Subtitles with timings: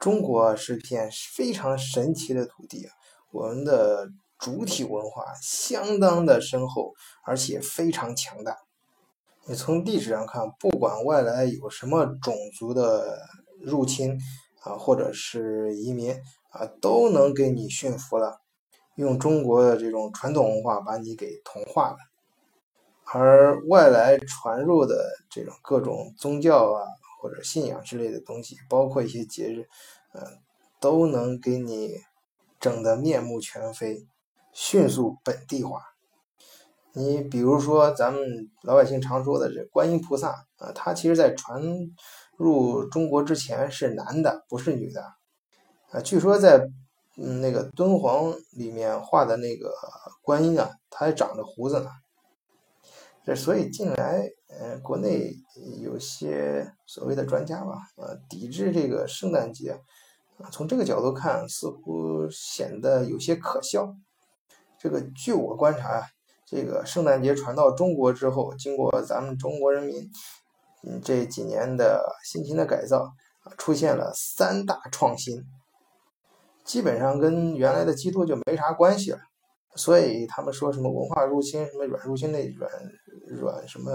[0.00, 2.88] 中国是片非常神奇的土地，
[3.30, 8.56] 我们的主体文化相当的深厚，而且非常强大。
[9.44, 13.20] 你从历史上看，不管外来有什么种族的
[13.60, 14.18] 入侵
[14.62, 18.40] 啊，或者是移民啊，都能给你驯服了，
[18.94, 21.98] 用中国的这种传统文化把你给同化了。
[23.04, 26.86] 而外来传入的这种各种宗教啊。
[27.20, 29.68] 或者信仰之类的东西，包括一些节日，
[30.14, 30.22] 嗯，
[30.80, 31.98] 都能给你
[32.58, 34.06] 整得面目全非，
[34.54, 35.82] 迅速本地化。
[36.92, 41.62] 你比如说，咱们老百姓常说的这观音菩萨啊，他其实在传
[42.36, 45.02] 入中国之前是男的，不是女的
[45.90, 46.00] 啊。
[46.00, 46.66] 据说在
[47.16, 49.72] 嗯那个敦煌里面画的那个
[50.22, 51.90] 观音啊，他还长着胡子呢。
[53.34, 55.34] 所以近来，呃，国内
[55.82, 59.80] 有些所谓的专家吧，呃，抵制这个圣诞节，
[60.50, 63.94] 从这个角度看，似乎显得有些可笑。
[64.78, 66.02] 这个据我观察，
[66.46, 70.10] 这个圣诞节传到中国之后，经过咱们中国人民，
[70.82, 73.12] 嗯，这几年的辛勤的改造，
[73.58, 75.44] 出现了三大创新，
[76.64, 79.18] 基本上跟原来的基督就没啥关系了。
[79.76, 82.68] 所以他们说什么文化入侵，什么软入侵那软
[83.34, 83.90] 软什么，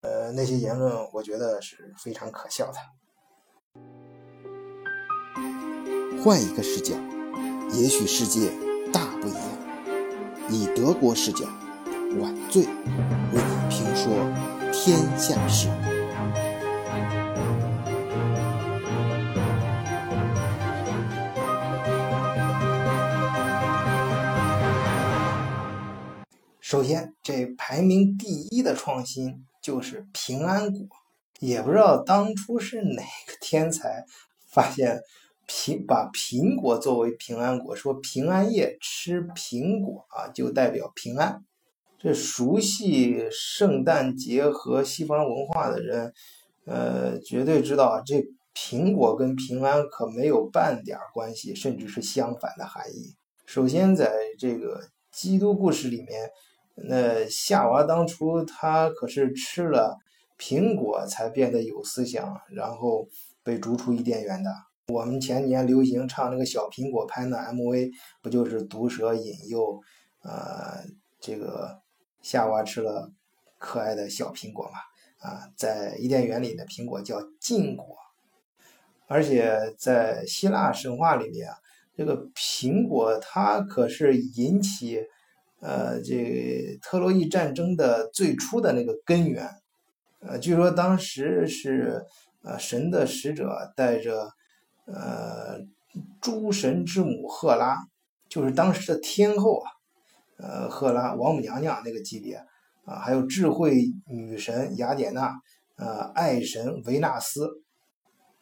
[0.00, 2.78] 呃，那些言论，我觉得是非常可笑的。
[6.22, 6.94] 换一个视角，
[7.72, 8.50] 也许世界
[8.92, 9.42] 大不一样。
[10.50, 11.44] 以德国视角，
[12.18, 12.68] 晚醉为
[13.34, 14.12] 你评说
[14.72, 15.68] 天下事。
[26.70, 30.86] 首先，这排名第一的创新就是平安果。
[31.40, 34.04] 也不知道当初是哪个天才
[34.50, 35.00] 发现
[35.46, 41.42] 苹把苹果作为平安果，说平安夜吃苹果啊就代表平安。
[41.98, 46.12] 这熟悉圣诞节和西方文化的人，
[46.66, 48.22] 呃，绝对知道这
[48.54, 53.16] 苹果跟平安可没有半点关系，甚至是相反的含义。
[53.46, 56.28] 首先，在这个基督故事里面。
[56.84, 59.98] 那夏娃当初他可是吃了
[60.38, 63.08] 苹果才变得有思想，然后
[63.42, 64.50] 被逐出伊甸园的。
[64.88, 67.90] 我们前年流行唱那个小苹果拍那 MV，
[68.22, 69.80] 不就是毒蛇引诱，
[70.22, 70.84] 呃，
[71.20, 71.80] 这个
[72.22, 73.10] 夏娃吃了
[73.58, 74.78] 可爱的小苹果嘛？
[75.28, 77.96] 啊，在伊甸园里的苹果叫禁果，
[79.08, 81.50] 而且在希腊神话里面，
[81.96, 85.02] 这个苹果它可是引起。
[85.60, 89.44] 呃，这特洛伊战争的最初的那个根源，
[90.20, 92.00] 呃，据说当时是
[92.44, 94.30] 呃神的使者带着
[94.86, 95.58] 呃
[96.20, 97.76] 诸神之母赫拉，
[98.28, 99.66] 就是当时的天后啊，
[100.38, 102.36] 呃赫拉王母娘娘那个级别
[102.84, 105.34] 啊，还有智慧女神雅典娜，
[105.76, 107.50] 呃爱神维纳斯，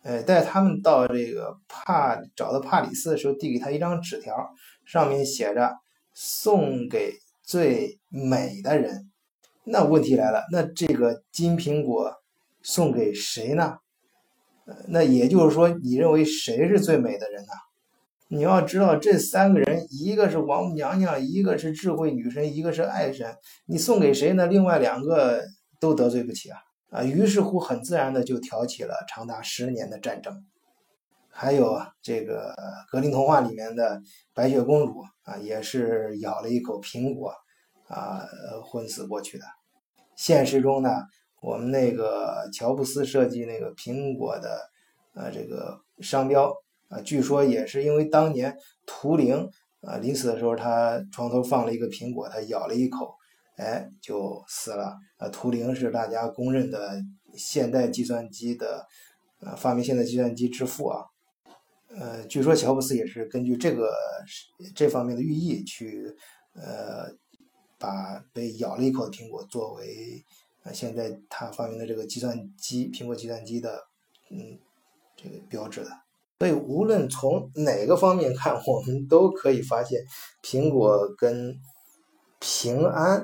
[0.02, 4.34] 呃带他们到这个帕找到帕里斯的时候，递给他一张纸条，
[4.84, 5.72] 上面写着。
[6.18, 7.12] 送给
[7.42, 9.10] 最美的人，
[9.64, 12.10] 那问题来了，那这个金苹果
[12.62, 13.76] 送给谁呢？
[14.88, 17.52] 那也就是说，你认为谁是最美的人呢？
[18.28, 24.46] 你要知道，这三个人，一个是王母娘娘，一个是智慧女神，一个是爱神，你送给谁呢？
[24.46, 25.44] 另外两个
[25.78, 26.58] 都得罪不起啊！
[26.90, 30.42] 啊，于是乎，很自然的就挑起了长达十年的战争。
[31.38, 32.56] 还有这个
[32.90, 34.00] 格林童话里面的
[34.32, 37.30] 白雪公主啊，也是咬了一口苹果，
[37.88, 38.26] 啊，
[38.64, 39.44] 昏死过去的。
[40.16, 41.02] 现实中呢，
[41.42, 44.58] 我们那个乔布斯设计那个苹果的，
[45.14, 46.50] 呃，这个商标
[46.88, 49.46] 啊，据说也是因为当年图灵
[49.82, 53.14] 啊临死的时候，他床头放了一个苹果，他咬了一口，
[53.58, 54.96] 哎，就死了。
[55.18, 56.98] 啊，图灵是大家公认的
[57.36, 58.86] 现代计算机的，
[59.42, 61.04] 呃，发明现代计算机之父啊。
[61.98, 63.90] 呃，据说乔布斯也是根据这个
[64.74, 66.14] 这方面的寓意去，
[66.54, 67.10] 呃，
[67.78, 70.22] 把被咬了一口的苹果作为
[70.62, 73.82] 呃现在他发明的这个计算机苹果计算机的
[74.30, 74.58] 嗯
[75.16, 75.90] 这个标志的。
[76.40, 79.98] 所以无论从哪个方面看，我们都可以发现
[80.42, 81.58] 苹果跟
[82.40, 83.20] 平安，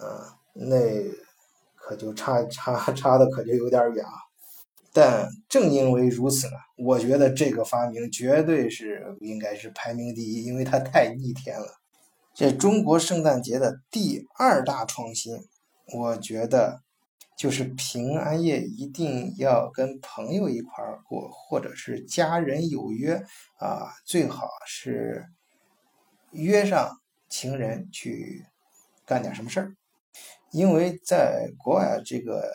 [0.00, 0.76] 啊，那
[1.76, 4.10] 可就差差差的可就有点远啊。
[4.92, 11.66] 但正因为如此呢，我觉得这个发明绝对是应该是排名第一，因为它太逆天了。
[12.34, 15.34] 这中国圣诞节的第二大创新，
[15.94, 16.82] 我觉得
[17.36, 23.22] 就是平安夜一定要跟朋友一块儿过，或者是家人有约
[23.58, 25.26] 啊，最好是
[26.30, 26.98] 约上
[27.28, 28.44] 情人去
[29.06, 29.74] 干点什么事儿，
[30.52, 32.50] 因为在国外这个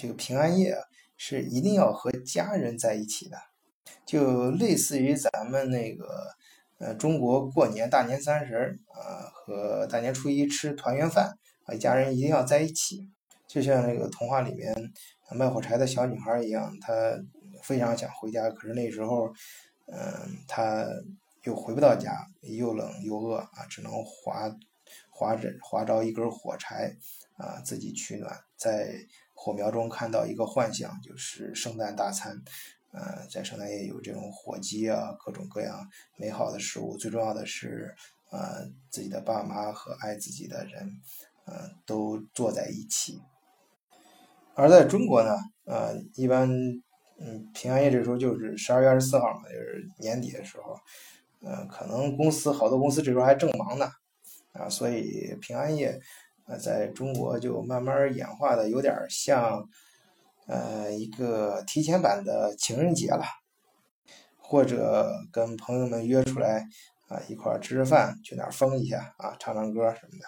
[0.00, 0.76] 这个平安夜
[1.16, 3.36] 是一定要和家人在一起的，
[4.06, 6.06] 就类似于咱们那个
[6.78, 13.10] 呃中国过年大年三十儿啊和大年初一吃团圆饭啊，一家人一定要在一起。
[13.48, 14.72] 就像那个童话里面
[15.32, 16.92] 卖火柴的小女孩一样，她
[17.64, 19.26] 非常想回家，可是那时候，
[19.86, 19.98] 嗯，
[20.46, 20.86] 她
[21.42, 22.12] 又回不到家，
[22.42, 24.54] 又冷又饿啊，只能划
[25.10, 26.94] 划着划着一根火柴
[27.36, 28.38] 啊，自己取暖。
[28.56, 28.94] 在
[29.40, 32.36] 火苗中看到一个幻象，就是圣诞大餐，
[32.90, 36.96] 呃，在圣诞夜有这种火鸡啊，各种各样美好的食物。
[36.96, 37.94] 最重要的是，
[38.32, 40.90] 呃，自己的爸妈和爱自己的人，
[41.44, 43.22] 呃，都坐在一起。
[44.56, 45.36] 而在中国呢，
[45.66, 46.50] 呃，一般，
[47.20, 50.76] 嗯，平安夜这时候就是十二月二十四号嘛，就是年底的时候，
[51.42, 53.88] 呃，可能公司好多公司这时候还正忙呢，
[54.52, 56.00] 啊，所以平安夜，
[56.48, 59.68] 呃，在中国就慢慢演化的有点像，
[60.46, 63.22] 呃，一个提前版的情人节了，
[64.38, 66.66] 或者跟朋友们约出来，
[67.08, 70.26] 啊，一块吃吃饭，去哪疯一下，啊，唱唱歌什么的。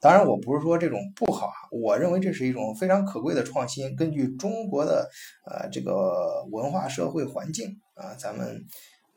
[0.00, 3.94] 当然，我不是说这种不好啊，我认为这是一种非常可贵的创新。
[3.94, 5.10] 根据中国的
[5.44, 8.64] 呃这个文化社会环境啊，咱们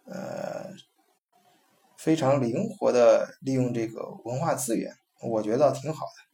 [0.06, 0.66] 呃
[1.98, 6.33] 非常灵活的利用这个文化资源，我觉得挺好的。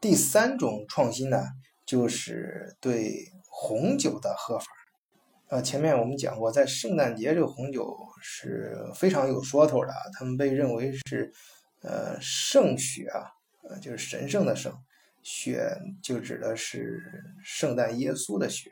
[0.00, 1.44] 第三种创新呢，
[1.84, 4.66] 就是对红酒的喝法。
[5.48, 11.32] 呃，前面我们讲过，在圣诞节这个红酒是非常有说头的，他们被认为是
[11.82, 13.30] 呃圣血啊。
[13.68, 14.72] 呃，就是神圣的圣，
[15.22, 17.00] 血就指的是
[17.42, 18.70] 圣诞耶稣的血。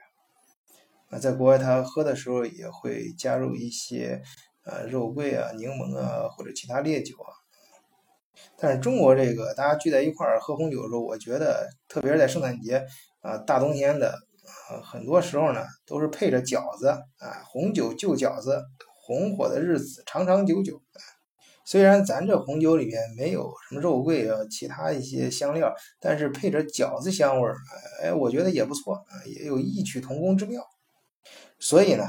[1.11, 4.23] 啊，在国外他喝的时候也会加入一些
[4.64, 7.44] 呃肉桂啊、柠檬啊或者其他烈酒啊。
[8.57, 12.85] 但是中国这个大家聚在一块儿喝红酒的时候，我觉得特别是在圣诞节
[13.21, 14.15] 啊、大冬天的，
[14.83, 18.63] 很多时候呢都是配着饺子啊，红酒就饺子，
[19.07, 20.81] 红火的日子长长久久。
[21.67, 27.57] 虽然咱这红酒里面没有什么肉桂啊，其他一些香料，但是配着饺子香味儿，
[28.03, 30.63] 哎，我觉得也不错啊，也有异曲同工之妙。
[31.59, 32.05] 所以呢，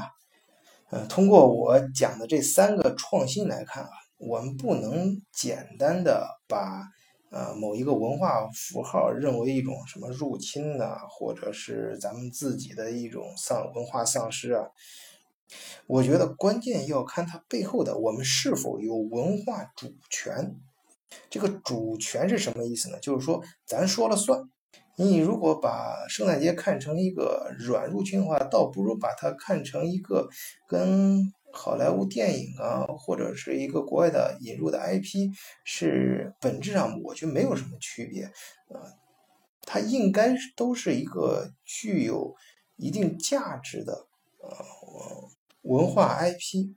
[0.90, 6.82] 呃，通过我讲的这三个创新来看啊，我们不能简单的把
[7.30, 14.64] 呃某一个文化符号认为一种什么入侵呐，或者是咱们自己的一种丧文化丧失啊。
[15.86, 20.56] 我觉得关键要看它背后的我们是否有文化主权。
[21.30, 22.98] 这个主权是什么意思呢？
[23.00, 24.40] 就是说咱说了算。
[24.98, 30.26] 你如果把圣诞节看成一个软入侵的话，倒不如把它看成一个
[30.66, 31.20] 跟
[31.66, 35.32] 好莱坞电影啊，或者是一个国外的引入的 IP，
[35.64, 38.22] 是本质上我觉得没有什么区别。
[38.68, 38.80] 呃，
[39.62, 42.36] 它应该都是一个具有
[42.76, 43.92] 一定价值的，
[44.38, 44.48] 呃。
[45.62, 46.72] 文化 IP，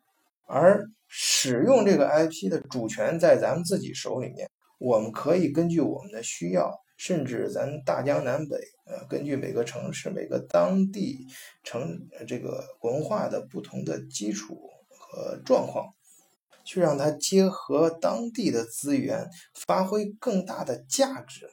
[0.48, 4.50] 而使用这个 IP 的主权在咱们自己手里面，
[4.80, 8.56] 我们可以根据我们的需要，甚至咱大江南北，
[8.88, 11.28] 呃，根据每个城市、每个当地
[11.64, 14.60] 城这个文化的不同的基础
[15.14, 15.94] 呃状况，
[16.64, 21.52] 去让它结合当地的资源，发挥更大的价值，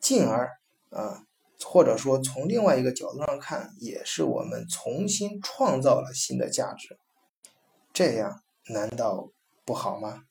[0.00, 0.58] 进而
[0.90, 1.24] 啊。
[1.66, 6.98] 或者说，从另外一个角度上看，也是我们重新创造了新的价值，
[7.92, 9.30] 这样难道
[9.64, 10.24] 不好吗？